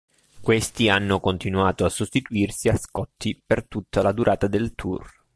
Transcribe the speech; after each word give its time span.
Questi 0.41 0.89
hanno 0.89 1.19
continuato 1.19 1.85
a 1.85 1.89
sostituirsi 1.89 2.69
a 2.69 2.75
"Scotty" 2.75 3.39
per 3.45 3.67
tutta 3.67 4.01
la 4.01 4.11
durata 4.11 4.47
del 4.47 4.73
tour. 4.73 5.07